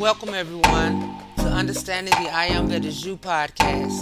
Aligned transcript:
welcome 0.00 0.32
everyone 0.32 1.14
to 1.36 1.44
Understanding 1.44 2.14
the 2.24 2.30
I 2.30 2.46
Am 2.46 2.68
That 2.68 2.86
Is 2.86 3.04
You 3.04 3.18
podcast. 3.18 4.00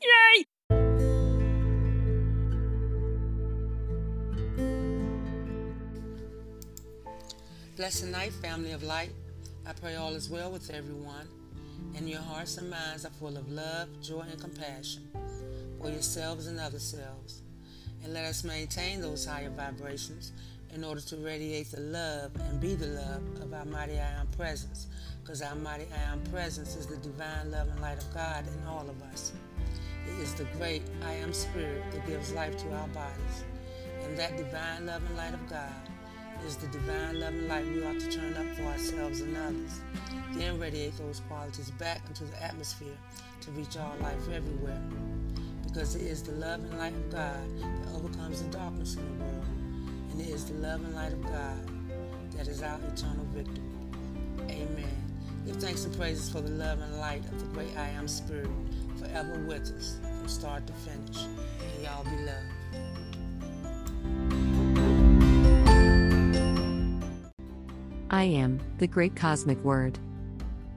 Yay! 0.00 0.44
Blessed 7.76 8.06
night, 8.06 8.32
family 8.34 8.70
of 8.70 8.84
light. 8.84 9.10
I 9.66 9.72
pray 9.72 9.96
all 9.96 10.14
is 10.14 10.30
well 10.30 10.52
with 10.52 10.70
everyone, 10.70 11.26
and 11.96 12.08
your 12.08 12.20
hearts 12.20 12.56
and 12.58 12.70
minds 12.70 13.04
are 13.04 13.10
full 13.10 13.36
of 13.36 13.50
love, 13.50 13.88
joy, 14.00 14.22
and 14.30 14.40
compassion 14.40 15.08
for 15.80 15.90
yourselves 15.90 16.46
and 16.46 16.60
other 16.60 16.78
selves. 16.78 17.42
And 18.04 18.14
let 18.14 18.24
us 18.24 18.44
maintain 18.44 19.00
those 19.00 19.24
higher 19.26 19.50
vibrations 19.50 20.32
in 20.74 20.84
order 20.84 21.00
to 21.00 21.16
radiate 21.16 21.70
the 21.70 21.80
love 21.80 22.30
and 22.40 22.60
be 22.60 22.74
the 22.74 22.86
love 22.86 23.22
of 23.42 23.52
our 23.52 23.64
mighty 23.64 23.94
I 23.94 24.20
Am 24.20 24.26
presence, 24.36 24.86
because 25.22 25.42
our 25.42 25.54
mighty 25.56 25.86
I 25.94 26.12
Am 26.12 26.22
presence 26.24 26.76
is 26.76 26.86
the 26.86 26.96
divine 26.96 27.50
love 27.50 27.68
and 27.68 27.80
light 27.80 27.98
of 27.98 28.12
God 28.14 28.44
in 28.46 28.66
all 28.66 28.88
of 28.88 29.02
us. 29.12 29.32
It 30.06 30.22
is 30.22 30.34
the 30.34 30.44
great 30.56 30.82
I 31.04 31.12
Am 31.14 31.32
Spirit 31.32 31.82
that 31.92 32.06
gives 32.06 32.32
life 32.32 32.56
to 32.58 32.72
our 32.72 32.88
bodies. 32.88 33.44
And 34.04 34.16
that 34.18 34.36
divine 34.36 34.86
love 34.86 35.02
and 35.06 35.16
light 35.16 35.34
of 35.34 35.48
God 35.48 35.72
is 36.46 36.56
the 36.56 36.68
divine 36.68 37.20
love 37.20 37.34
and 37.34 37.48
light 37.48 37.66
we 37.66 37.84
ought 37.84 37.98
to 37.98 38.10
turn 38.10 38.34
up 38.34 38.56
for 38.56 38.62
ourselves 38.64 39.20
and 39.20 39.36
others. 39.36 39.80
Then 40.32 40.58
radiate 40.58 40.96
those 40.96 41.20
qualities 41.28 41.70
back 41.72 42.02
into 42.08 42.24
the 42.24 42.42
atmosphere 42.42 42.96
to 43.40 43.50
reach 43.52 43.76
all 43.76 43.96
life 44.00 44.28
everywhere. 44.32 44.80
Because 45.68 45.94
it 45.94 46.02
is 46.02 46.22
the 46.22 46.32
love 46.32 46.60
and 46.60 46.78
light 46.78 46.94
of 46.94 47.10
God 47.10 47.60
that 47.60 47.94
overcomes 47.94 48.42
the 48.42 48.50
darkness 48.50 48.96
in 48.96 49.18
the 49.18 49.24
world. 49.24 49.44
And 50.10 50.20
it 50.20 50.28
is 50.28 50.46
the 50.46 50.54
love 50.54 50.82
and 50.84 50.94
light 50.94 51.12
of 51.12 51.22
God 51.22 51.58
that 52.36 52.48
is 52.48 52.62
our 52.62 52.78
eternal 52.92 53.26
victory. 53.34 53.62
Amen. 54.48 55.08
Give 55.46 55.56
thanks 55.56 55.84
and 55.84 55.96
praises 55.96 56.30
for 56.30 56.40
the 56.40 56.50
love 56.50 56.80
and 56.80 56.98
light 56.98 57.24
of 57.26 57.38
the 57.38 57.46
great 57.46 57.76
I 57.76 57.88
Am 57.88 58.06
Spirit 58.08 58.50
forever 58.98 59.38
with 59.46 59.72
us 59.76 59.98
from 60.18 60.28
start 60.28 60.66
to 60.66 60.72
finish. 60.72 61.24
And 61.24 61.82
y'all 61.82 62.04
be 62.04 62.16
loved. 62.24 62.46
I 68.10 68.22
am, 68.22 68.58
the 68.78 68.86
great 68.86 69.14
cosmic 69.14 69.62
word. 69.64 69.98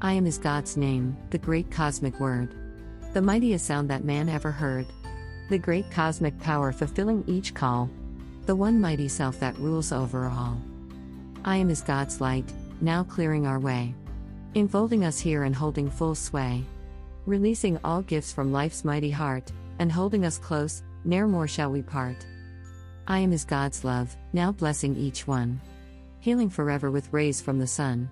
I 0.02 0.14
am 0.14 0.26
is 0.26 0.38
God's 0.38 0.78
name, 0.78 1.16
the 1.30 1.38
great 1.38 1.70
cosmic 1.72 2.20
word. 2.20 2.61
The 3.14 3.22
mightiest 3.22 3.66
sound 3.66 3.90
that 3.90 4.06
man 4.06 4.30
ever 4.30 4.52
heard. 4.52 4.88
The 5.50 5.58
great 5.58 5.90
cosmic 5.92 6.40
power 6.40 6.72
fulfilling 6.72 7.24
each 7.28 7.54
call. 7.54 7.90
The 8.46 8.56
one 8.56 8.80
mighty 8.80 9.08
self 9.08 9.40
that 9.40 9.58
rules 9.58 9.92
over 9.92 10.28
all. 10.28 10.62
I 11.44 11.58
am 11.58 11.70
as 11.70 11.82
God's 11.82 12.22
light, 12.22 12.52
now 12.80 13.04
clearing 13.04 13.46
our 13.46 13.60
way. 13.60 13.94
Enfolding 14.56 15.04
us 15.06 15.20
here 15.20 15.44
and 15.44 15.56
holding 15.56 15.90
full 15.90 16.16
sway. 16.16 16.64
Releasing 17.26 17.78
all 17.84 18.02
gifts 18.02 18.34
from 18.34 18.52
life's 18.52 18.86
mighty 18.86 19.12
heart, 19.12 19.52
and 19.80 19.92
holding 19.92 20.26
us 20.26 20.38
close, 20.38 20.84
ne'er 21.04 21.28
more 21.28 21.48
shall 21.48 21.72
we 21.72 21.82
part. 21.82 22.26
I 23.08 23.20
am 23.20 23.34
as 23.34 23.46
God's 23.46 23.84
love, 23.84 24.16
now 24.34 24.52
blessing 24.52 24.96
each 24.96 25.28
one 25.28 25.60
healing 26.22 26.50
forever 26.50 26.90
with 26.90 27.12
rays 27.12 27.42
from 27.42 27.60
the 27.60 27.68
sun. 27.68 28.10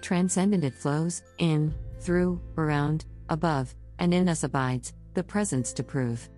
Transcendent 0.00 0.64
it 0.64 0.74
flows, 0.74 1.22
in, 1.38 1.74
through, 2.00 2.40
around, 2.56 3.04
above, 3.28 3.74
and 3.98 4.14
in 4.14 4.28
us 4.28 4.44
abides, 4.44 4.94
the 5.14 5.22
presence 5.22 5.72
to 5.72 5.82
prove. 5.82 6.28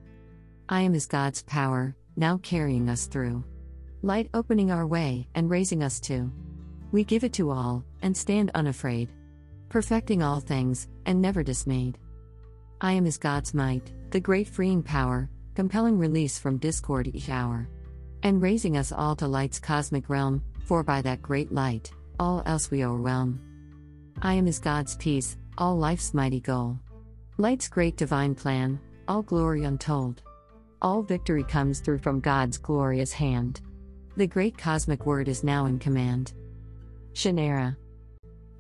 I 0.69 0.81
am 0.81 0.95
is 0.95 1.07
God's 1.07 1.43
power, 1.43 1.95
now 2.17 2.39
carrying 2.39 2.89
us 2.89 3.07
through. 3.07 3.45
Light 4.03 4.31
opening 4.35 4.71
our 4.71 4.87
way 4.87 5.29
and 5.35 5.51
raising 5.51 5.83
us 5.83 6.01
to. 6.01 6.31
We 6.93 7.05
give 7.05 7.25
it 7.25 7.33
to 7.35 7.51
all, 7.51 7.85
and 8.03 8.17
stand 8.17 8.51
unafraid. 8.55 9.11
Perfecting 9.69 10.23
all 10.23 10.41
things, 10.41 10.89
and 11.07 11.21
never 11.21 11.43
dismayed. 11.43 11.99
I 12.81 12.93
am 12.93 13.07
is 13.07 13.19
God's 13.19 13.53
might, 13.53 13.93
the 14.11 14.21
great 14.21 14.49
freeing 14.49 14.83
power, 14.83 15.29
compelling 15.55 15.99
release 15.99 16.39
from 16.39 16.57
discord 16.57 17.09
each 17.09 17.29
hour. 17.29 17.69
And 18.23 18.43
raising 18.43 18.77
us 18.77 18.93
all 18.93 19.15
to 19.17 19.29
light's 19.29 19.59
cosmic 19.59 20.09
realm, 20.09 20.43
for 20.65 20.83
by 20.83 21.03
that 21.03 21.23
great 21.23 21.53
light, 21.53 21.91
all 22.19 22.43
else 22.47 22.71
we 22.71 22.85
overwhelm. 22.85 23.41
I 24.23 24.35
am 24.35 24.47
is 24.47 24.59
God's 24.59 24.97
peace, 24.97 25.37
all 25.59 25.77
life's 25.77 26.15
mighty 26.15 26.41
goal. 26.41 26.79
Light's 27.41 27.69
great 27.69 27.97
divine 27.97 28.35
plan, 28.35 28.79
all 29.09 29.23
glory 29.23 29.65
untold. 29.65 30.21
All 30.83 31.01
victory 31.01 31.43
comes 31.43 31.81
through 31.81 32.01
from 32.01 32.21
God's 32.21 32.59
glorious 32.59 33.15
hand. 33.15 33.63
The 34.19 34.27
great 34.27 34.59
cosmic 34.59 35.07
word 35.07 35.27
is 35.27 35.43
now 35.43 35.65
in 35.65 35.79
command. 35.79 36.35
Shanera. 37.15 37.79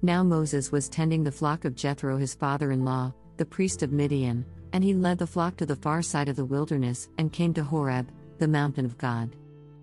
Now 0.01 0.23
Moses 0.23 0.73
was 0.73 0.89
tending 0.89 1.23
the 1.23 1.31
flock 1.31 1.67
of 1.67 1.75
Jethro, 1.75 2.17
his 2.17 2.35
father 2.35 2.73
in 2.73 2.83
law, 2.83 3.13
the 3.37 3.45
priest 3.45 3.83
of 3.83 3.93
Midian, 3.93 4.47
and 4.73 4.83
he 4.83 4.95
led 4.95 5.19
the 5.19 5.27
flock 5.27 5.59
to 5.59 5.67
the 5.67 5.77
far 5.77 6.01
side 6.01 6.31
of 6.31 6.37
the 6.37 6.47
wilderness 6.47 7.11
and 7.19 7.35
came 7.35 7.53
to 7.53 7.63
Horeb, 7.63 8.11
the 8.39 8.49
mountain 8.49 8.87
of 8.87 8.97
God. 8.97 9.37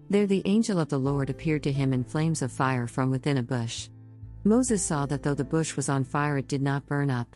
There 0.09 0.25
the 0.25 0.41
angel 0.45 0.79
of 0.79 0.89
the 0.89 0.97
Lord 0.97 1.29
appeared 1.29 1.61
to 1.65 1.71
him 1.71 1.93
in 1.93 2.03
flames 2.03 2.41
of 2.41 2.51
fire 2.51 2.87
from 2.87 3.11
within 3.11 3.37
a 3.37 3.43
bush. 3.43 3.89
Moses 4.43 4.83
saw 4.83 5.05
that 5.05 5.21
though 5.21 5.35
the 5.35 5.43
bush 5.43 5.75
was 5.75 5.87
on 5.87 6.03
fire, 6.03 6.39
it 6.39 6.47
did 6.47 6.63
not 6.63 6.87
burn 6.87 7.11
up. 7.11 7.35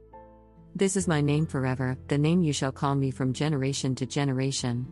This 0.73 0.95
is 0.95 1.07
my 1.07 1.19
name 1.19 1.45
forever, 1.45 1.97
the 2.07 2.17
name 2.17 2.41
you 2.41 2.53
shall 2.53 2.71
call 2.71 2.95
me 2.95 3.11
from 3.11 3.33
generation 3.33 3.93
to 3.95 4.05
generation. 4.05 4.87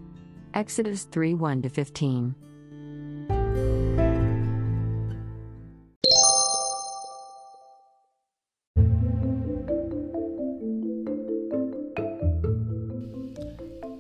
Exodus 0.54 1.06
3 1.06 1.36
1 1.36 1.70
15. 1.70 2.36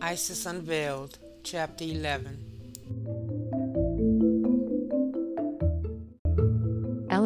Isis 0.01 0.45
Unveiled, 0.45 1.19
Chapter 1.43 1.85
11 1.85 2.48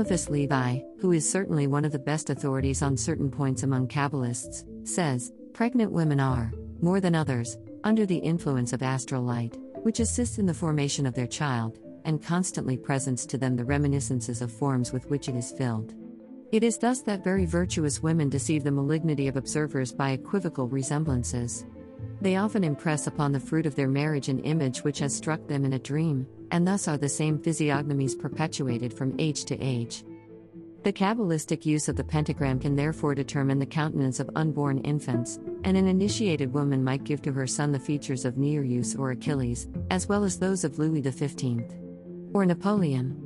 Eliphas 0.04 0.30
Levi, 0.30 0.80
who 1.00 1.14
is 1.14 1.32
certainly 1.32 1.66
one 1.66 1.86
of 1.86 1.94
the 1.94 1.98
best 1.98 2.30
authorities 2.30 2.82
on 2.82 2.98
certain 2.98 3.32
points 3.32 3.64
among 3.64 3.88
Kabbalists, 3.88 4.66
says 4.86 5.32
pregnant 5.54 5.94
women 5.94 6.20
are, 6.20 6.52
more 6.82 7.00
than 7.00 7.16
others, 7.16 7.58
under 7.86 8.06
the 8.06 8.18
influence 8.18 8.74
of 8.74 8.84
astral 8.84 9.24
light, 9.24 9.58
which 9.84 10.02
assists 10.02 10.40
in 10.40 10.46
the 10.46 10.54
formation 10.54 11.06
of 11.06 11.14
their 11.14 11.26
child, 11.26 11.80
and 12.04 12.22
constantly 12.22 12.76
presents 12.76 13.26
to 13.26 13.38
them 13.38 13.56
the 13.56 13.64
reminiscences 13.64 14.42
of 14.42 14.52
forms 14.52 14.92
with 14.92 15.10
which 15.10 15.30
it 15.30 15.38
is 15.38 15.54
filled. 15.54 15.94
It 16.52 16.66
is 16.66 16.78
thus 16.78 17.00
that 17.04 17.24
very 17.24 17.46
virtuous 17.46 18.04
women 18.04 18.28
deceive 18.28 18.66
the 18.66 18.72
malignity 18.74 19.30
of 19.30 19.38
observers 19.38 19.94
by 19.94 20.10
equivocal 20.10 20.68
resemblances. 20.68 21.66
They 22.22 22.38
often 22.38 22.64
impress 22.64 23.08
upon 23.08 23.32
the 23.32 23.40
fruit 23.40 23.66
of 23.66 23.76
their 23.76 23.88
marriage 23.88 24.30
an 24.30 24.40
image 24.40 24.84
which 24.84 25.00
has 25.00 25.16
struck 25.16 25.48
them 25.48 25.66
in 25.66 25.74
a 25.74 25.80
dream, 25.80 26.26
and 26.52 26.68
thus 26.68 26.88
are 26.88 26.98
the 26.98 27.10
same 27.10 27.38
physiognomies 27.40 28.16
perpetuated 28.16 28.94
from 28.94 29.16
age 29.20 29.46
to 29.46 29.60
age. 29.60 30.04
The 30.84 30.94
Kabbalistic 30.94 31.66
use 31.66 31.88
of 31.88 31.96
the 31.96 32.04
pentagram 32.04 32.60
can 32.60 32.76
therefore 32.76 33.16
determine 33.16 33.58
the 33.58 33.66
countenance 33.66 34.20
of 34.20 34.30
unborn 34.36 34.80
infants, 34.80 35.40
and 35.64 35.78
an 35.78 35.88
initiated 35.88 36.54
woman 36.54 36.84
might 36.84 37.06
give 37.06 37.22
to 37.22 37.32
her 37.32 37.48
son 37.48 37.72
the 37.72 37.80
features 37.80 38.26
of 38.26 38.38
Nereus 38.38 38.94
or 38.96 39.12
Achilles, 39.12 39.68
as 39.90 40.10
well 40.10 40.26
as 40.26 40.38
those 40.38 40.66
of 40.66 40.80
Louis 40.80 41.02
XV. 41.02 41.62
Or 42.34 42.46
Napoleon. 42.46 43.18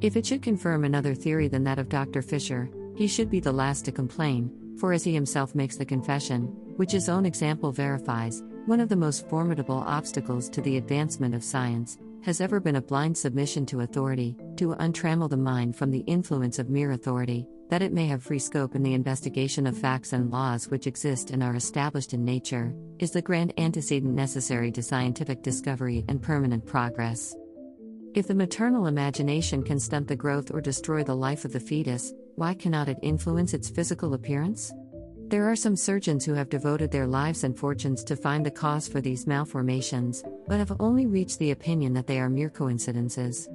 If 0.00 0.16
it 0.16 0.26
should 0.26 0.42
confirm 0.42 0.82
another 0.82 1.14
theory 1.14 1.46
than 1.46 1.62
that 1.64 1.78
of 1.78 1.88
Dr. 1.88 2.22
Fisher, 2.22 2.68
he 2.96 3.06
should 3.06 3.30
be 3.30 3.38
the 3.38 3.52
last 3.52 3.84
to 3.84 3.92
complain, 3.92 4.50
for 4.76 4.92
as 4.92 5.04
he 5.04 5.14
himself 5.14 5.54
makes 5.54 5.76
the 5.76 5.84
confession, 5.84 6.56
which 6.80 6.92
his 6.92 7.10
own 7.10 7.26
example 7.26 7.70
verifies, 7.70 8.42
one 8.64 8.80
of 8.80 8.88
the 8.88 8.96
most 8.96 9.28
formidable 9.28 9.84
obstacles 9.86 10.48
to 10.48 10.62
the 10.62 10.78
advancement 10.78 11.34
of 11.34 11.44
science 11.44 11.98
has 12.22 12.40
ever 12.40 12.58
been 12.58 12.76
a 12.76 12.80
blind 12.80 13.14
submission 13.14 13.66
to 13.66 13.80
authority, 13.80 14.34
to 14.56 14.74
untrammel 14.76 15.28
the 15.28 15.36
mind 15.36 15.76
from 15.76 15.90
the 15.90 16.02
influence 16.06 16.58
of 16.58 16.70
mere 16.70 16.92
authority, 16.92 17.46
that 17.68 17.82
it 17.82 17.92
may 17.92 18.06
have 18.06 18.22
free 18.22 18.38
scope 18.38 18.74
in 18.74 18.82
the 18.82 18.94
investigation 18.94 19.66
of 19.66 19.76
facts 19.76 20.14
and 20.14 20.30
laws 20.30 20.68
which 20.68 20.86
exist 20.86 21.32
and 21.32 21.42
are 21.42 21.54
established 21.54 22.14
in 22.14 22.24
nature, 22.24 22.74
is 22.98 23.10
the 23.10 23.20
grand 23.20 23.52
antecedent 23.58 24.14
necessary 24.14 24.72
to 24.72 24.82
scientific 24.82 25.42
discovery 25.42 26.02
and 26.08 26.22
permanent 26.22 26.64
progress. 26.64 27.36
If 28.14 28.26
the 28.26 28.34
maternal 28.34 28.86
imagination 28.86 29.62
can 29.62 29.78
stunt 29.78 30.08
the 30.08 30.16
growth 30.16 30.50
or 30.50 30.62
destroy 30.62 31.04
the 31.04 31.14
life 31.14 31.44
of 31.44 31.52
the 31.52 31.60
fetus, 31.60 32.14
why 32.36 32.54
cannot 32.54 32.88
it 32.88 32.96
influence 33.02 33.52
its 33.52 33.68
physical 33.68 34.14
appearance? 34.14 34.72
There 35.30 35.48
are 35.48 35.54
some 35.54 35.76
surgeons 35.76 36.24
who 36.24 36.34
have 36.34 36.48
devoted 36.48 36.90
their 36.90 37.06
lives 37.06 37.44
and 37.44 37.56
fortunes 37.56 38.02
to 38.02 38.16
find 38.16 38.44
the 38.44 38.50
cause 38.50 38.88
for 38.88 39.00
these 39.00 39.28
malformations, 39.28 40.24
but 40.48 40.58
have 40.58 40.72
only 40.80 41.06
reached 41.06 41.38
the 41.38 41.52
opinion 41.52 41.92
that 41.92 42.08
they 42.08 42.18
are 42.18 42.28
mere 42.28 42.50
coincidences. 42.50 43.48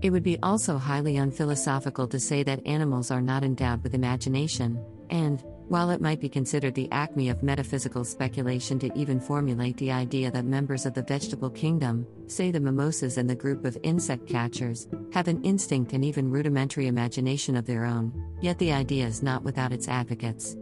It 0.00 0.08
would 0.08 0.22
be 0.22 0.38
also 0.42 0.78
highly 0.78 1.18
unphilosophical 1.18 2.08
to 2.08 2.18
say 2.18 2.42
that 2.44 2.66
animals 2.66 3.10
are 3.10 3.20
not 3.20 3.44
endowed 3.44 3.82
with 3.82 3.92
imagination, 3.94 4.82
and, 5.10 5.44
while 5.68 5.90
it 5.90 6.00
might 6.00 6.20
be 6.20 6.28
considered 6.30 6.74
the 6.74 6.90
acme 6.90 7.28
of 7.28 7.42
metaphysical 7.42 8.04
speculation 8.06 8.78
to 8.78 8.98
even 8.98 9.20
formulate 9.20 9.76
the 9.76 9.92
idea 9.92 10.30
that 10.30 10.46
members 10.46 10.86
of 10.86 10.94
the 10.94 11.02
vegetable 11.02 11.50
kingdom, 11.50 12.06
say 12.28 12.50
the 12.50 12.58
mimosas 12.58 13.18
and 13.18 13.28
the 13.28 13.34
group 13.34 13.66
of 13.66 13.76
insect 13.82 14.26
catchers, 14.26 14.88
have 15.12 15.28
an 15.28 15.42
instinct 15.42 15.92
and 15.92 16.02
even 16.02 16.30
rudimentary 16.30 16.86
imagination 16.86 17.56
of 17.56 17.66
their 17.66 17.84
own, 17.84 18.10
yet 18.40 18.58
the 18.58 18.72
idea 18.72 19.06
is 19.06 19.22
not 19.22 19.42
without 19.42 19.70
its 19.70 19.86
advocates. 19.86 20.56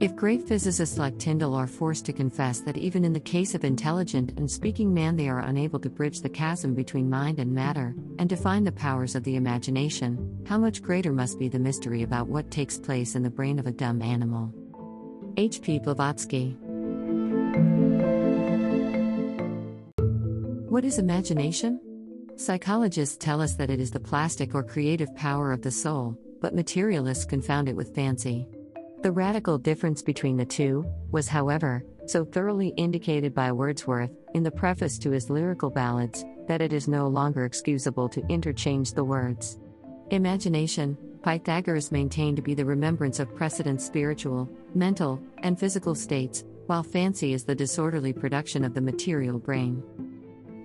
If 0.00 0.14
great 0.14 0.46
physicists 0.46 0.96
like 0.96 1.18
Tyndall 1.18 1.56
are 1.56 1.66
forced 1.66 2.06
to 2.06 2.12
confess 2.12 2.60
that 2.60 2.76
even 2.76 3.04
in 3.04 3.12
the 3.12 3.18
case 3.18 3.56
of 3.56 3.64
intelligent 3.64 4.38
and 4.38 4.48
speaking 4.48 4.94
man 4.94 5.16
they 5.16 5.28
are 5.28 5.40
unable 5.40 5.80
to 5.80 5.90
bridge 5.90 6.20
the 6.20 6.28
chasm 6.28 6.72
between 6.72 7.10
mind 7.10 7.40
and 7.40 7.52
matter, 7.52 7.96
and 8.20 8.28
define 8.28 8.62
the 8.62 8.70
powers 8.70 9.16
of 9.16 9.24
the 9.24 9.34
imagination, 9.34 10.44
how 10.46 10.56
much 10.56 10.84
greater 10.84 11.12
must 11.12 11.40
be 11.40 11.48
the 11.48 11.58
mystery 11.58 12.04
about 12.04 12.28
what 12.28 12.48
takes 12.48 12.78
place 12.78 13.16
in 13.16 13.24
the 13.24 13.30
brain 13.30 13.58
of 13.58 13.66
a 13.66 13.72
dumb 13.72 14.00
animal? 14.00 14.54
H. 15.36 15.62
P. 15.62 15.80
Blavatsky 15.80 16.56
What 20.68 20.84
is 20.84 21.00
imagination? 21.00 21.80
Psychologists 22.36 23.16
tell 23.16 23.40
us 23.40 23.56
that 23.56 23.70
it 23.70 23.80
is 23.80 23.90
the 23.90 23.98
plastic 23.98 24.54
or 24.54 24.62
creative 24.62 25.12
power 25.16 25.50
of 25.50 25.62
the 25.62 25.72
soul, 25.72 26.16
but 26.40 26.54
materialists 26.54 27.24
confound 27.24 27.68
it 27.68 27.74
with 27.74 27.96
fancy. 27.96 28.46
The 29.00 29.12
radical 29.12 29.58
difference 29.58 30.02
between 30.02 30.36
the 30.36 30.44
two 30.44 30.84
was, 31.12 31.28
however, 31.28 31.84
so 32.06 32.24
thoroughly 32.24 32.68
indicated 32.76 33.32
by 33.32 33.52
Wordsworth 33.52 34.10
in 34.34 34.42
the 34.42 34.50
preface 34.50 34.98
to 34.98 35.12
his 35.12 35.30
lyrical 35.30 35.70
ballads 35.70 36.24
that 36.48 36.60
it 36.60 36.72
is 36.72 36.88
no 36.88 37.06
longer 37.06 37.44
excusable 37.44 38.08
to 38.08 38.26
interchange 38.28 38.94
the 38.94 39.04
words. 39.04 39.60
Imagination, 40.10 40.98
Pythagoras 41.22 41.92
maintained 41.92 42.38
to 42.38 42.42
be 42.42 42.54
the 42.54 42.64
remembrance 42.64 43.20
of 43.20 43.36
precedent 43.36 43.80
spiritual, 43.80 44.50
mental, 44.74 45.22
and 45.44 45.60
physical 45.60 45.94
states, 45.94 46.42
while 46.66 46.82
fancy 46.82 47.34
is 47.34 47.44
the 47.44 47.54
disorderly 47.54 48.12
production 48.12 48.64
of 48.64 48.74
the 48.74 48.80
material 48.80 49.38
brain. 49.38 49.80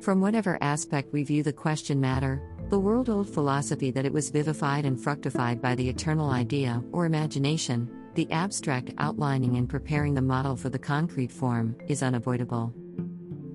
From 0.01 0.21
whatever 0.21 0.57
aspect 0.59 1.13
we 1.13 1.23
view 1.23 1.43
the 1.43 1.53
question 1.53 2.01
matter, 2.01 2.41
the 2.69 2.79
world 2.79 3.09
old 3.09 3.29
philosophy 3.29 3.91
that 3.91 4.05
it 4.05 4.13
was 4.13 4.31
vivified 4.31 4.85
and 4.85 4.99
fructified 4.99 5.61
by 5.61 5.75
the 5.75 5.87
eternal 5.87 6.31
idea, 6.31 6.83
or 6.91 7.05
imagination, 7.05 7.89
the 8.15 8.31
abstract 8.31 8.91
outlining 8.97 9.57
and 9.57 9.67
preparing 9.67 10.13
the 10.13 10.21
model 10.21 10.55
for 10.55 10.69
the 10.69 10.79
concrete 10.79 11.31
form, 11.31 11.75
is 11.87 12.03
unavoidable. 12.03 12.73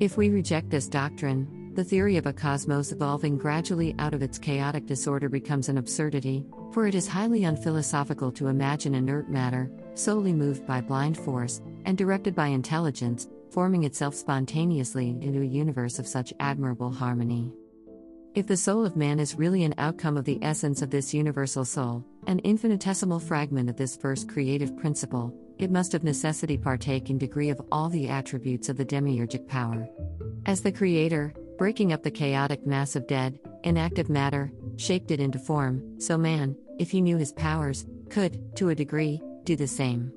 If 0.00 0.16
we 0.16 0.30
reject 0.30 0.70
this 0.70 0.88
doctrine, 0.88 1.72
the 1.74 1.84
theory 1.84 2.16
of 2.16 2.26
a 2.26 2.32
cosmos 2.32 2.90
evolving 2.90 3.38
gradually 3.38 3.94
out 3.98 4.14
of 4.14 4.22
its 4.22 4.38
chaotic 4.38 4.86
disorder 4.86 5.28
becomes 5.28 5.68
an 5.68 5.78
absurdity, 5.78 6.44
for 6.72 6.86
it 6.86 6.94
is 6.94 7.06
highly 7.06 7.44
unphilosophical 7.44 8.32
to 8.32 8.48
imagine 8.48 8.94
inert 8.94 9.30
matter, 9.30 9.70
solely 9.94 10.32
moved 10.32 10.66
by 10.66 10.80
blind 10.80 11.16
force, 11.16 11.60
and 11.84 11.96
directed 11.96 12.34
by 12.34 12.48
intelligence, 12.48 13.28
forming 13.50 13.84
itself 13.84 14.14
spontaneously 14.14 15.10
into 15.20 15.40
a 15.40 15.44
universe 15.44 15.98
of 15.98 16.06
such 16.06 16.34
admirable 16.40 16.90
harmony. 16.90 17.52
If 18.34 18.46
the 18.46 18.56
soul 18.56 18.84
of 18.84 18.96
man 18.96 19.18
is 19.18 19.36
really 19.36 19.64
an 19.64 19.74
outcome 19.78 20.16
of 20.16 20.24
the 20.24 20.38
essence 20.42 20.82
of 20.82 20.90
this 20.90 21.14
universal 21.14 21.64
soul, 21.64 22.04
an 22.28 22.40
infinitesimal 22.40 23.18
fragment 23.18 23.70
of 23.70 23.76
this 23.76 23.96
first 23.96 24.28
creative 24.28 24.76
principle, 24.76 25.34
it 25.58 25.70
must 25.70 25.94
of 25.94 26.04
necessity 26.04 26.58
partake 26.58 27.08
in 27.08 27.16
degree 27.16 27.48
of 27.48 27.60
all 27.72 27.88
the 27.88 28.06
attributes 28.06 28.68
of 28.68 28.76
the 28.76 28.84
demiurgic 28.84 29.48
power. 29.48 29.88
As 30.44 30.60
the 30.60 30.70
Creator, 30.70 31.32
breaking 31.56 31.94
up 31.94 32.02
the 32.02 32.10
chaotic 32.10 32.66
mass 32.66 32.96
of 32.96 33.06
dead, 33.06 33.40
inactive 33.64 34.10
matter, 34.10 34.52
shaped 34.76 35.10
it 35.10 35.20
into 35.20 35.38
form, 35.38 35.98
so 35.98 36.18
man, 36.18 36.54
if 36.78 36.90
he 36.90 37.00
knew 37.00 37.16
his 37.16 37.32
powers, 37.32 37.86
could, 38.10 38.54
to 38.56 38.68
a 38.68 38.74
degree, 38.74 39.22
do 39.44 39.56
the 39.56 39.66
same. 39.66 40.12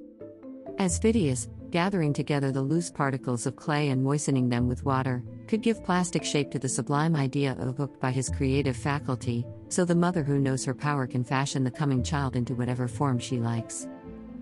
As 0.80 1.00
Phidias, 1.00 1.48
gathering 1.70 2.12
together 2.12 2.52
the 2.52 2.62
loose 2.62 2.92
particles 2.92 3.46
of 3.46 3.56
clay 3.56 3.88
and 3.88 4.04
moistening 4.04 4.50
them 4.50 4.68
with 4.68 4.84
water, 4.84 5.24
could 5.48 5.62
give 5.62 5.84
plastic 5.86 6.26
shape 6.26 6.52
to 6.52 6.60
the 6.60 6.68
sublime 6.68 7.16
idea 7.16 7.56
evoked 7.62 8.02
by 8.02 8.12
his 8.12 8.30
creative 8.30 8.76
faculty, 8.76 9.46
so 9.72 9.86
the 9.86 9.96
mother 9.96 10.22
who 10.22 10.38
knows 10.38 10.66
her 10.66 10.74
power 10.74 11.08
can 11.08 11.24
fashion 11.24 11.64
the 11.64 11.72
coming 11.72 12.04
child 12.04 12.36
into 12.36 12.54
whatever 12.54 12.88
form 12.88 13.18
she 13.18 13.40
likes. 13.40 13.88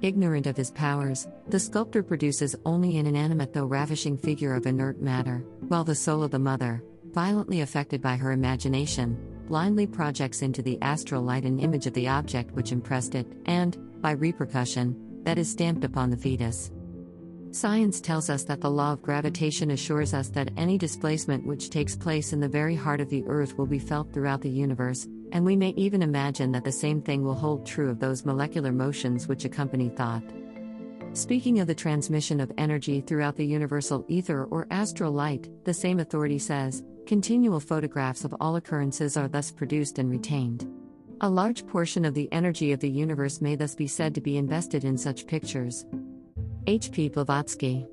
Ignorant 0.02 0.48
of 0.48 0.58
his 0.58 0.72
powers, 0.72 1.28
the 1.50 1.60
sculptor 1.60 2.02
produces 2.02 2.56
only 2.66 2.98
an 2.98 3.06
inanimate 3.06 3.54
though 3.54 3.66
ravishing 3.66 4.18
figure 4.18 4.56
of 4.56 4.66
inert 4.66 5.02
matter, 5.02 5.44
while 5.68 5.84
the 5.84 5.94
soul 5.94 6.24
of 6.24 6.32
the 6.32 6.40
mother, 6.40 6.84
violently 7.12 7.62
affected 7.62 8.02
by 8.02 8.16
her 8.16 8.32
imagination, 8.32 9.18
blindly 9.48 9.86
projects 9.86 10.42
into 10.42 10.62
the 10.62 10.82
astral 10.82 11.22
light 11.22 11.44
an 11.44 11.60
image 11.60 11.86
of 11.86 11.94
the 11.94 12.08
object 12.08 12.52
which 12.54 12.72
impressed 12.72 13.14
it, 13.14 13.28
and, 13.46 13.78
by 14.02 14.12
repercussion, 14.12 14.96
that 15.24 15.38
is 15.38 15.52
stamped 15.52 15.84
upon 15.84 16.10
the 16.10 16.18
fetus. 16.18 16.72
Science 17.52 18.00
tells 18.00 18.30
us 18.30 18.44
that 18.44 18.62
the 18.62 18.70
law 18.70 18.94
of 18.94 19.02
gravitation 19.02 19.72
assures 19.72 20.14
us 20.14 20.30
that 20.30 20.52
any 20.56 20.78
displacement 20.78 21.46
which 21.46 21.72
takes 21.72 21.96
place 21.96 22.32
in 22.32 22.40
the 22.40 22.48
very 22.48 22.76
heart 22.76 23.02
of 23.02 23.10
the 23.10 23.26
Earth 23.26 23.58
will 23.58 23.66
be 23.66 23.80
felt 23.80 24.14
throughout 24.14 24.42
the 24.42 24.50
universe, 24.50 25.08
and 25.32 25.46
we 25.46 25.56
may 25.56 25.70
even 25.70 26.02
imagine 26.02 26.52
that 26.52 26.64
the 26.64 26.72
same 26.72 27.02
thing 27.02 27.24
will 27.24 27.36
hold 27.36 27.66
true 27.66 27.90
of 27.90 28.00
those 28.00 28.26
molecular 28.26 28.72
motions 28.72 29.28
which 29.28 29.46
accompany 29.46 29.90
thought. 29.90 30.24
Speaking 31.14 31.60
of 31.60 31.68
the 31.68 31.76
transmission 31.76 32.40
of 32.40 32.52
energy 32.58 33.02
throughout 33.02 33.36
the 33.36 33.46
universal 33.46 34.06
ether 34.08 34.46
or 34.46 34.68
astral 34.70 35.12
light, 35.12 35.50
the 35.66 35.74
same 35.74 36.00
authority 36.00 36.38
says 36.38 36.84
continual 37.08 37.60
photographs 37.60 38.24
of 38.24 38.36
all 38.40 38.56
occurrences 38.56 39.18
are 39.18 39.28
thus 39.28 39.52
produced 39.52 39.98
and 39.98 40.12
retained. 40.12 40.72
A 41.22 41.30
large 41.30 41.66
portion 41.68 42.06
of 42.06 42.14
the 42.14 42.32
energy 42.32 42.72
of 42.72 42.80
the 42.80 42.90
universe 42.90 43.42
may 43.42 43.56
thus 43.56 43.76
be 43.76 43.88
said 43.88 44.16
to 44.16 44.22
be 44.22 44.38
invested 44.38 44.86
in 44.86 44.98
such 44.98 45.28
pictures. 45.28 45.86
H. 46.68 46.92
P. 46.92 47.10
Blavatsky. 47.10 47.88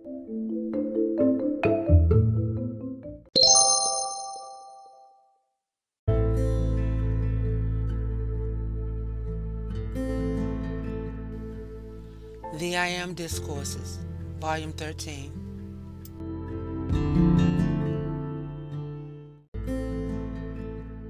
The 12.57 12.75
I 12.75 12.87
Am 12.87 13.13
Discourses, 13.13 13.99
Volume 14.41 14.73
13. 14.73 15.31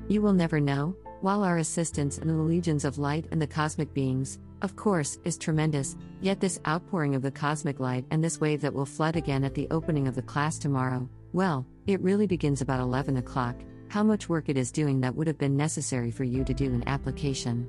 You 0.08 0.22
will 0.22 0.32
never 0.32 0.58
know, 0.58 0.96
while 1.20 1.44
our 1.44 1.58
assistance 1.58 2.18
in 2.18 2.26
the 2.26 2.34
legions 2.34 2.84
of 2.84 2.98
light 2.98 3.26
and 3.30 3.40
the 3.40 3.46
cosmic 3.46 3.94
beings, 3.94 4.40
of 4.60 4.74
course, 4.74 5.20
is 5.22 5.38
tremendous, 5.38 5.94
yet 6.20 6.40
this 6.40 6.58
outpouring 6.66 7.14
of 7.14 7.22
the 7.22 7.30
cosmic 7.30 7.78
light 7.78 8.04
and 8.10 8.24
this 8.24 8.40
wave 8.40 8.60
that 8.62 8.74
will 8.74 8.84
flood 8.84 9.14
again 9.14 9.44
at 9.44 9.54
the 9.54 9.68
opening 9.70 10.08
of 10.08 10.16
the 10.16 10.22
class 10.22 10.58
tomorrow, 10.58 11.08
well, 11.32 11.64
it 11.86 12.00
really 12.00 12.26
begins 12.26 12.60
about 12.60 12.80
11 12.80 13.18
o'clock. 13.18 13.54
How 13.86 14.02
much 14.02 14.28
work 14.28 14.48
it 14.48 14.58
is 14.58 14.72
doing 14.72 15.00
that 15.02 15.14
would 15.14 15.28
have 15.28 15.38
been 15.38 15.56
necessary 15.56 16.10
for 16.10 16.24
you 16.24 16.42
to 16.42 16.52
do 16.52 16.64
in 16.64 16.88
application. 16.88 17.68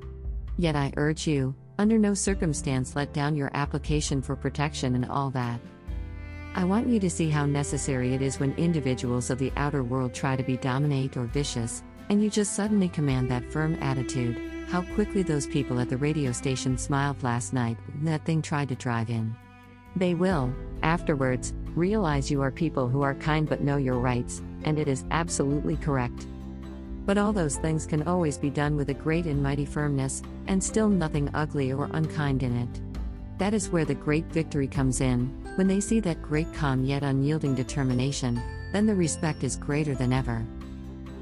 Yet 0.58 0.76
I 0.76 0.94
urge 0.98 1.28
you, 1.28 1.54
under 1.78 1.98
no 1.98 2.14
circumstance 2.14 2.96
let 2.96 3.14
down 3.14 3.36
your 3.36 3.52
application 3.54 4.22
for 4.22 4.36
protection 4.36 4.96
and 4.96 5.06
all 5.06 5.30
that. 5.32 5.60
I 6.56 6.64
want 6.64 6.88
you 6.88 7.00
to 7.00 7.10
see 7.10 7.30
how 7.30 7.46
necessary 7.46 8.14
it 8.14 8.22
is 8.22 8.40
when 8.40 8.54
individuals 8.54 9.30
of 9.30 9.38
the 9.38 9.54
outer 9.58 9.84
world 9.84 10.14
try 10.14 10.36
to 10.36 10.44
be 10.44 10.58
dominate 10.58 11.16
or 11.16 11.26
vicious, 11.26 11.84
and 12.10 12.24
you 12.24 12.30
just 12.30 12.54
suddenly 12.54 12.90
command 12.90 13.30
that 13.30 13.52
firm 13.52 13.78
attitude. 13.82 14.42
How 14.70 14.82
quickly 14.96 15.22
those 15.22 15.46
people 15.48 15.80
at 15.80 15.88
the 15.88 15.98
radio 15.98 16.32
station 16.32 16.78
smiled 16.78 17.22
last 17.22 17.54
night 17.54 17.78
when 17.94 18.06
that 18.06 18.26
thing 18.26 18.42
tried 18.42 18.70
to 18.70 18.76
drive 18.76 19.10
in. 19.10 19.36
They 19.96 20.14
will, 20.14 20.54
afterwards, 20.84 21.54
realize 21.76 22.32
you 22.32 22.42
are 22.42 22.52
people 22.52 22.88
who 22.88 23.02
are 23.02 23.16
kind 23.16 23.48
but 23.48 23.62
know 23.62 23.78
your 23.78 24.00
rights, 24.00 24.42
and 24.64 24.80
it 24.80 24.88
is 24.88 25.06
absolutely 25.12 25.78
correct. 25.78 26.28
But 27.08 27.18
all 27.18 27.32
those 27.32 27.56
things 27.56 27.88
can 27.88 28.04
always 28.04 28.38
be 28.38 28.50
done 28.50 28.76
with 28.76 28.90
a 28.90 28.94
great 28.94 29.26
and 29.26 29.42
mighty 29.42 29.66
firmness, 29.66 30.22
and 30.48 30.62
still 30.62 30.90
nothing 30.90 31.30
ugly 31.34 31.72
or 31.72 31.90
unkind 31.94 32.44
in 32.44 32.56
it. 32.56 32.82
That 33.38 33.54
is 33.54 33.70
where 33.70 33.86
the 33.86 33.96
great 33.96 34.26
victory 34.26 34.68
comes 34.68 35.00
in, 35.00 35.28
when 35.56 35.68
they 35.68 35.80
see 35.80 36.02
that 36.02 36.22
great 36.22 36.54
calm 36.54 36.84
yet 36.84 37.04
unyielding 37.04 37.56
determination, 37.56 38.42
then 38.74 38.86
the 38.86 38.94
respect 38.94 39.46
is 39.46 39.56
greater 39.56 39.96
than 39.96 40.12
ever. 40.12 40.46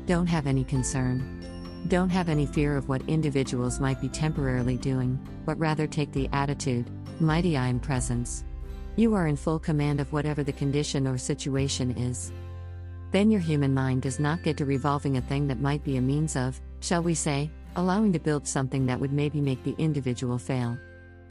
Don't 0.08 0.26
have 0.26 0.48
any 0.48 0.64
concern. 0.64 1.42
Don't 1.88 2.10
have 2.10 2.30
any 2.30 2.48
fear 2.48 2.76
of 2.76 2.90
what 2.90 3.08
individuals 3.08 3.80
might 3.80 4.02
be 4.02 4.10
temporarily 4.10 4.78
doing, 4.78 5.20
but 5.46 5.60
rather 5.60 5.86
take 5.86 6.12
the 6.12 6.28
attitude, 6.34 6.90
mighty 7.22 7.58
I 7.58 7.68
am 7.68 7.80
presence. 7.80 8.44
You 8.96 9.14
are 9.14 9.28
in 9.28 9.36
full 9.36 9.60
command 9.60 10.00
of 10.00 10.12
whatever 10.12 10.44
the 10.44 10.52
condition 10.52 11.06
or 11.06 11.20
situation 11.20 11.92
is. 11.92 12.32
Then 13.12 13.32
your 13.32 13.42
human 13.42 13.74
mind 13.74 14.02
does 14.02 14.20
not 14.20 14.44
get 14.44 14.58
to 14.58 14.66
revolving 14.66 15.18
a 15.18 15.22
thing 15.22 15.48
that 15.48 15.62
might 15.62 15.84
be 15.84 15.98
a 15.98 16.02
means 16.02 16.36
of, 16.36 16.60
shall 16.80 17.02
we 17.02 17.14
say, 17.14 17.50
allowing 17.76 18.12
to 18.14 18.20
build 18.20 18.48
something 18.48 18.86
that 18.86 19.00
would 19.00 19.14
maybe 19.14 19.42
make 19.42 19.64
the 19.64 19.76
individual 19.78 20.38
fail. 20.38 20.78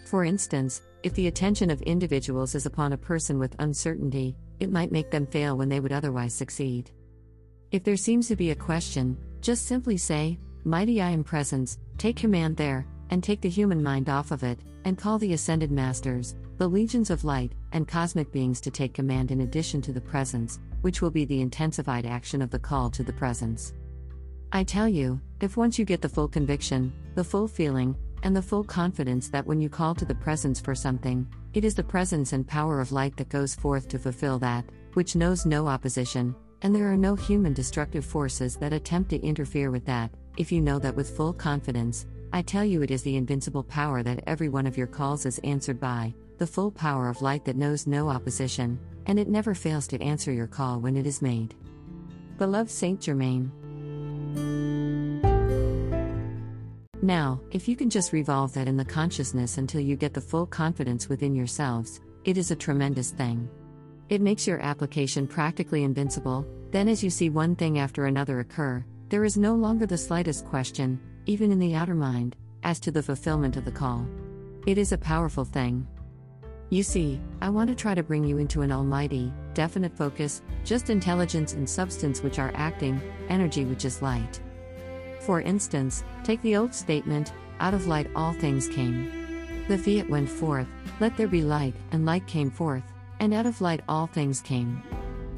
For 0.06 0.24
instance, 0.24 0.82
if 1.02 1.14
the 1.14 1.26
attention 1.26 1.70
of 1.70 1.82
individuals 1.82 2.54
is 2.54 2.66
upon 2.66 2.92
a 2.92 2.98
person 2.98 3.38
with 3.38 3.56
uncertainty, 3.58 4.36
it 4.60 4.70
might 4.70 4.92
make 4.92 5.10
them 5.10 5.26
fail 5.26 5.56
when 5.56 5.68
they 5.68 5.80
would 5.80 5.92
otherwise 5.92 6.34
succeed. 6.34 6.90
If 7.70 7.84
there 7.84 7.96
seems 7.96 8.28
to 8.28 8.36
be 8.36 8.50
a 8.50 8.56
question, 8.56 9.16
just 9.40 9.66
simply 9.66 9.96
say, 9.96 10.38
Mighty 10.64 11.02
I 11.02 11.10
am 11.10 11.24
presence, 11.24 11.78
take 11.98 12.16
command 12.16 12.56
there, 12.56 12.86
and 13.10 13.22
take 13.22 13.40
the 13.40 13.48
human 13.48 13.82
mind 13.82 14.08
off 14.08 14.30
of 14.30 14.42
it, 14.42 14.58
and 14.84 14.96
call 14.96 15.18
the 15.18 15.32
ascended 15.32 15.70
masters, 15.70 16.36
the 16.56 16.68
legions 16.68 17.10
of 17.10 17.24
light, 17.24 17.52
and 17.72 17.88
cosmic 17.88 18.30
beings 18.30 18.60
to 18.60 18.70
take 18.70 18.94
command 18.94 19.30
in 19.30 19.40
addition 19.40 19.82
to 19.82 19.92
the 19.92 20.00
presence, 20.00 20.60
which 20.82 21.02
will 21.02 21.10
be 21.10 21.24
the 21.24 21.40
intensified 21.40 22.06
action 22.06 22.40
of 22.40 22.50
the 22.50 22.58
call 22.58 22.90
to 22.90 23.02
the 23.02 23.12
presence. 23.12 23.74
I 24.52 24.62
tell 24.62 24.88
you, 24.88 25.20
if 25.40 25.56
once 25.56 25.78
you 25.78 25.84
get 25.84 26.00
the 26.00 26.08
full 26.08 26.28
conviction, 26.28 26.92
the 27.16 27.24
full 27.24 27.48
feeling, 27.48 27.96
and 28.22 28.36
the 28.36 28.42
full 28.42 28.62
confidence 28.62 29.28
that 29.28 29.46
when 29.46 29.60
you 29.60 29.68
call 29.68 29.94
to 29.96 30.04
the 30.04 30.14
presence 30.14 30.60
for 30.60 30.74
something, 30.74 31.26
it 31.54 31.64
is 31.64 31.74
the 31.74 31.82
presence 31.82 32.32
and 32.32 32.46
power 32.46 32.80
of 32.80 32.92
light 32.92 33.16
that 33.16 33.28
goes 33.28 33.54
forth 33.54 33.88
to 33.88 33.98
fulfill 33.98 34.38
that, 34.38 34.64
which 34.94 35.16
knows 35.16 35.44
no 35.44 35.66
opposition, 35.66 36.34
and 36.62 36.74
there 36.74 36.90
are 36.90 36.96
no 36.96 37.16
human 37.16 37.52
destructive 37.52 38.04
forces 38.04 38.56
that 38.56 38.72
attempt 38.72 39.10
to 39.10 39.20
interfere 39.26 39.70
with 39.70 39.84
that. 39.86 40.10
If 40.36 40.50
you 40.50 40.60
know 40.60 40.78
that 40.78 40.94
with 40.94 41.16
full 41.16 41.32
confidence, 41.32 42.06
I 42.32 42.42
tell 42.42 42.64
you 42.64 42.82
it 42.82 42.90
is 42.90 43.02
the 43.02 43.16
invincible 43.16 43.62
power 43.62 44.02
that 44.02 44.24
every 44.26 44.48
one 44.48 44.66
of 44.66 44.76
your 44.76 44.86
calls 44.86 45.26
is 45.26 45.38
answered 45.40 45.78
by, 45.78 46.14
the 46.38 46.46
full 46.46 46.70
power 46.70 47.08
of 47.08 47.22
light 47.22 47.44
that 47.44 47.56
knows 47.56 47.86
no 47.86 48.08
opposition, 48.08 48.78
and 49.06 49.18
it 49.18 49.28
never 49.28 49.54
fails 49.54 49.86
to 49.88 50.02
answer 50.02 50.32
your 50.32 50.46
call 50.46 50.80
when 50.80 50.96
it 50.96 51.06
is 51.06 51.22
made. 51.22 51.54
Beloved 52.38 52.70
Saint 52.70 53.00
Germain, 53.00 53.52
Now, 57.02 57.40
if 57.50 57.68
you 57.68 57.76
can 57.76 57.90
just 57.90 58.14
revolve 58.14 58.54
that 58.54 58.66
in 58.66 58.78
the 58.78 58.84
consciousness 58.84 59.58
until 59.58 59.82
you 59.82 59.94
get 59.94 60.14
the 60.14 60.22
full 60.22 60.46
confidence 60.46 61.08
within 61.08 61.34
yourselves, 61.34 62.00
it 62.24 62.38
is 62.38 62.50
a 62.50 62.56
tremendous 62.56 63.10
thing. 63.10 63.48
It 64.08 64.22
makes 64.22 64.46
your 64.46 64.58
application 64.60 65.26
practically 65.26 65.84
invincible, 65.84 66.46
then, 66.70 66.88
as 66.88 67.04
you 67.04 67.10
see 67.10 67.28
one 67.28 67.56
thing 67.56 67.78
after 67.78 68.06
another 68.06 68.40
occur, 68.40 68.84
there 69.10 69.24
is 69.24 69.36
no 69.36 69.54
longer 69.54 69.84
the 69.86 69.98
slightest 69.98 70.46
question, 70.46 70.98
even 71.26 71.52
in 71.52 71.58
the 71.58 71.74
outer 71.74 71.94
mind, 71.94 72.36
as 72.62 72.80
to 72.80 72.90
the 72.90 73.02
fulfillment 73.02 73.56
of 73.56 73.64
the 73.64 73.70
call. 73.70 74.06
It 74.66 74.78
is 74.78 74.92
a 74.92 74.98
powerful 74.98 75.44
thing. 75.44 75.86
You 76.70 76.82
see, 76.82 77.20
I 77.40 77.50
want 77.50 77.68
to 77.68 77.74
try 77.74 77.94
to 77.94 78.02
bring 78.02 78.24
you 78.24 78.38
into 78.38 78.62
an 78.62 78.72
almighty, 78.72 79.32
definite 79.52 79.96
focus, 79.96 80.42
just 80.64 80.90
intelligence 80.90 81.52
and 81.52 81.68
substance 81.68 82.22
which 82.22 82.38
are 82.38 82.52
acting, 82.54 83.00
energy 83.28 83.64
which 83.64 83.84
is 83.84 84.02
light. 84.02 84.40
For 85.20 85.40
instance, 85.40 86.04
take 86.22 86.40
the 86.42 86.56
old 86.56 86.74
statement, 86.74 87.32
out 87.60 87.74
of 87.74 87.86
light 87.86 88.10
all 88.16 88.32
things 88.32 88.66
came. 88.68 89.64
The 89.68 89.78
fiat 89.78 90.08
went 90.10 90.28
forth, 90.28 90.66
let 91.00 91.16
there 91.16 91.28
be 91.28 91.42
light, 91.42 91.74
and 91.92 92.04
light 92.04 92.26
came 92.26 92.50
forth, 92.50 92.82
and 93.20 93.32
out 93.32 93.46
of 93.46 93.60
light 93.60 93.82
all 93.88 94.06
things 94.06 94.40
came. 94.40 94.82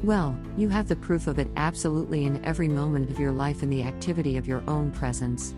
Well, 0.02 0.38
you 0.56 0.68
have 0.68 0.88
the 0.88 0.96
proof 0.96 1.26
of 1.26 1.38
it 1.38 1.48
absolutely 1.56 2.24
in 2.24 2.44
every 2.44 2.68
moment 2.68 3.10
of 3.10 3.18
your 3.18 3.32
life 3.32 3.62
in 3.62 3.70
the 3.70 3.82
activity 3.82 4.36
of 4.36 4.46
your 4.46 4.62
own 4.68 4.90
presence. 4.92 5.54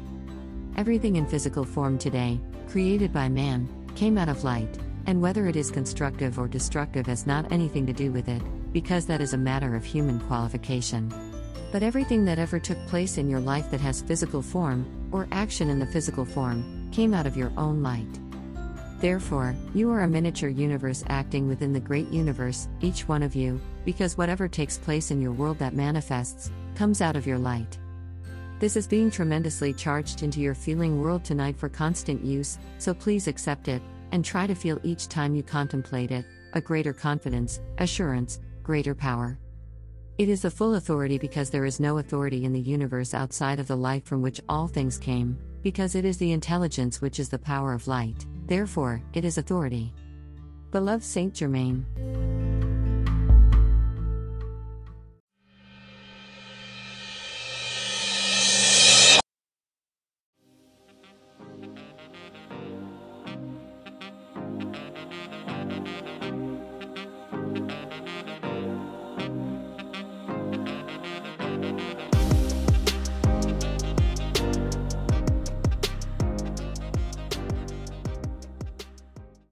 Everything 0.76 1.16
in 1.16 1.26
physical 1.26 1.64
form 1.64 1.98
today, 1.98 2.40
created 2.68 3.12
by 3.12 3.28
man, 3.28 3.68
came 3.94 4.16
out 4.16 4.28
of 4.28 4.44
light, 4.44 4.78
and 5.06 5.20
whether 5.20 5.46
it 5.46 5.56
is 5.56 5.70
constructive 5.70 6.38
or 6.38 6.48
destructive 6.48 7.06
has 7.06 7.26
not 7.26 7.50
anything 7.52 7.86
to 7.86 7.92
do 7.92 8.12
with 8.12 8.28
it, 8.28 8.42
because 8.72 9.06
that 9.06 9.20
is 9.20 9.34
a 9.34 9.38
matter 9.38 9.74
of 9.74 9.84
human 9.84 10.20
qualification. 10.20 11.12
But 11.70 11.82
everything 11.82 12.24
that 12.24 12.38
ever 12.38 12.58
took 12.58 12.78
place 12.86 13.18
in 13.18 13.28
your 13.28 13.40
life 13.40 13.70
that 13.70 13.80
has 13.80 14.02
physical 14.02 14.42
form, 14.42 14.86
or 15.12 15.28
action 15.32 15.70
in 15.70 15.78
the 15.78 15.86
physical 15.86 16.24
form, 16.24 16.90
came 16.92 17.14
out 17.14 17.26
of 17.26 17.36
your 17.36 17.52
own 17.56 17.82
light. 17.82 18.06
Therefore, 19.00 19.54
you 19.74 19.90
are 19.90 20.02
a 20.02 20.08
miniature 20.08 20.48
universe 20.48 21.04
acting 21.08 21.46
within 21.46 21.72
the 21.72 21.80
great 21.80 22.08
universe, 22.08 22.68
each 22.80 23.06
one 23.06 23.22
of 23.22 23.34
you, 23.34 23.60
because 23.84 24.18
whatever 24.18 24.48
takes 24.48 24.76
place 24.76 25.10
in 25.10 25.20
your 25.20 25.32
world 25.32 25.58
that 25.60 25.74
manifests, 25.74 26.50
comes 26.74 27.00
out 27.00 27.16
of 27.16 27.26
your 27.26 27.38
light. 27.38 27.78
This 28.58 28.76
is 28.76 28.88
being 28.88 29.08
tremendously 29.08 29.72
charged 29.72 30.24
into 30.24 30.40
your 30.40 30.54
feeling 30.54 31.00
world 31.00 31.24
tonight 31.24 31.56
for 31.56 31.68
constant 31.68 32.24
use, 32.24 32.58
so 32.78 32.92
please 32.92 33.28
accept 33.28 33.68
it, 33.68 33.80
and 34.12 34.24
try 34.24 34.46
to 34.46 34.54
feel 34.54 34.80
each 34.82 35.08
time 35.08 35.34
you 35.34 35.42
contemplate 35.42 36.10
it 36.10 36.24
a 36.54 36.60
greater 36.60 36.92
confidence, 36.92 37.60
assurance, 37.78 38.40
greater 38.62 38.94
power. 38.94 39.38
It 40.16 40.28
is 40.28 40.44
a 40.44 40.50
full 40.50 40.74
authority 40.74 41.18
because 41.18 41.50
there 41.50 41.64
is 41.64 41.78
no 41.78 41.98
authority 41.98 42.44
in 42.44 42.52
the 42.52 42.60
universe 42.60 43.14
outside 43.14 43.60
of 43.60 43.68
the 43.68 43.76
light 43.76 44.04
from 44.06 44.22
which 44.22 44.40
all 44.48 44.66
things 44.66 44.98
came, 44.98 45.38
because 45.62 45.94
it 45.94 46.04
is 46.04 46.16
the 46.16 46.32
intelligence 46.32 47.00
which 47.00 47.20
is 47.20 47.28
the 47.28 47.38
power 47.38 47.72
of 47.72 47.86
light, 47.86 48.26
therefore, 48.46 49.02
it 49.12 49.24
is 49.24 49.38
authority. 49.38 49.92
Beloved 50.70 51.04
Saint 51.04 51.34
Germain. 51.34 52.47